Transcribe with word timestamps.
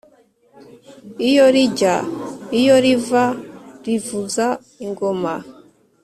iyo 1.29 1.45
rijya, 1.55 1.95
iyo 2.59 2.75
riva 2.83 3.23
zivuza 3.83 4.45
ingoma, 4.85 5.33